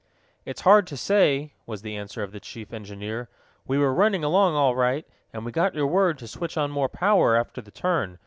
[0.45, 3.29] "It's hard to say," was the answer of the chief engineer.
[3.67, 6.89] "We were running along all right, and we got your word to switch on more
[6.89, 8.17] power, after the turn.